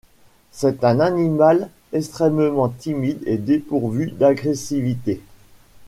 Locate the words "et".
3.27-3.37